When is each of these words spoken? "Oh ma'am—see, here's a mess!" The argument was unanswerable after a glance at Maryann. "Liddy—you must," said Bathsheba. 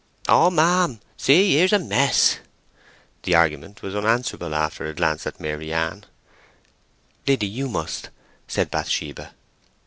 "Oh 0.27 0.49
ma'am—see, 0.49 1.55
here's 1.59 1.71
a 1.73 1.77
mess!" 1.77 2.39
The 3.21 3.35
argument 3.35 3.83
was 3.83 3.95
unanswerable 3.95 4.55
after 4.55 4.87
a 4.87 4.95
glance 4.95 5.27
at 5.27 5.39
Maryann. 5.39 6.05
"Liddy—you 7.27 7.69
must," 7.69 8.09
said 8.47 8.71
Bathsheba. 8.71 9.35